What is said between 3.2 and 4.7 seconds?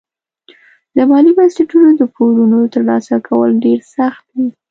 کول ډېر سخت وي.